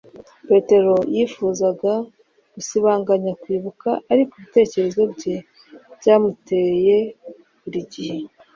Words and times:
Peter 0.47 0.85
yifuzaga 1.15 1.93
gusibanganya 2.53 3.31
kwibuka, 3.41 3.89
ariko 4.11 4.31
ibitekerezo 4.35 5.01
bye 5.13 5.35
byamuteye 5.99 6.97
buri 7.63 7.81
gihe. 7.93 8.17